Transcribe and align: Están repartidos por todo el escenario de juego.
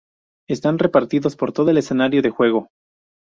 Están 0.49 0.79
repartidos 0.79 1.35
por 1.35 1.51
todo 1.53 1.69
el 1.69 1.77
escenario 1.77 2.23
de 2.23 2.31
juego. 2.31 2.69